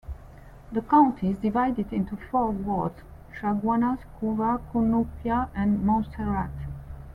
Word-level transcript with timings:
The 0.71 0.81
county 0.81 1.29
is 1.29 1.37
divided 1.37 1.93
into 1.93 2.15
four 2.17 2.49
Wards: 2.49 3.03
Chaguanas, 3.39 3.99
Couva, 4.19 4.59
Cunupia 4.73 5.49
and 5.53 5.83
Montserrat. 5.85 6.49